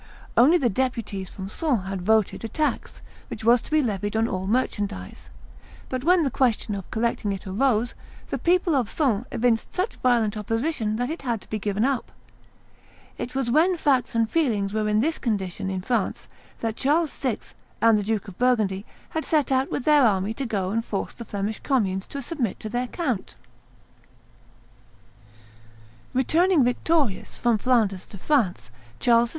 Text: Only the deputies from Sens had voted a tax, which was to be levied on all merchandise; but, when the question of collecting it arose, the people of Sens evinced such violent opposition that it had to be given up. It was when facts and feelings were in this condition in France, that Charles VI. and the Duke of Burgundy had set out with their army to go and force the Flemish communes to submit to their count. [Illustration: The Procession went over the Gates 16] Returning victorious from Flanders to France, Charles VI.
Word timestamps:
Only 0.35 0.57
the 0.57 0.67
deputies 0.67 1.29
from 1.29 1.47
Sens 1.47 1.85
had 1.87 2.01
voted 2.01 2.43
a 2.43 2.47
tax, 2.47 3.01
which 3.27 3.43
was 3.43 3.61
to 3.61 3.69
be 3.69 3.83
levied 3.83 4.15
on 4.15 4.27
all 4.27 4.47
merchandise; 4.47 5.29
but, 5.89 6.03
when 6.03 6.23
the 6.23 6.31
question 6.31 6.73
of 6.73 6.89
collecting 6.89 7.31
it 7.31 7.45
arose, 7.45 7.93
the 8.31 8.39
people 8.39 8.73
of 8.73 8.89
Sens 8.89 9.27
evinced 9.31 9.75
such 9.75 9.97
violent 9.97 10.35
opposition 10.35 10.95
that 10.95 11.11
it 11.11 11.21
had 11.21 11.39
to 11.41 11.49
be 11.51 11.59
given 11.59 11.85
up. 11.85 12.11
It 13.19 13.35
was 13.35 13.51
when 13.51 13.77
facts 13.77 14.15
and 14.15 14.27
feelings 14.27 14.73
were 14.73 14.89
in 14.89 15.01
this 15.01 15.19
condition 15.19 15.69
in 15.69 15.81
France, 15.81 16.27
that 16.61 16.75
Charles 16.77 17.11
VI. 17.11 17.37
and 17.79 17.95
the 17.95 18.01
Duke 18.03 18.27
of 18.27 18.39
Burgundy 18.39 18.87
had 19.09 19.23
set 19.23 19.51
out 19.51 19.69
with 19.69 19.83
their 19.83 20.01
army 20.03 20.33
to 20.33 20.47
go 20.47 20.71
and 20.71 20.83
force 20.83 21.13
the 21.13 21.25
Flemish 21.25 21.59
communes 21.59 22.07
to 22.07 22.23
submit 22.23 22.59
to 22.61 22.69
their 22.69 22.87
count. 22.87 23.35
[Illustration: 26.15 26.15
The 26.15 26.23
Procession 26.23 26.49
went 26.65 26.89
over 26.89 27.09
the 27.09 27.13
Gates 27.13 27.31
16] 27.37 27.37
Returning 27.37 27.37
victorious 27.37 27.37
from 27.37 27.57
Flanders 27.59 28.07
to 28.07 28.17
France, 28.17 28.71
Charles 28.99 29.29
VI. 29.29 29.29